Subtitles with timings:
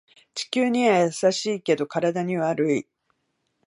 [0.33, 2.87] 地球には優しいけど体には悪い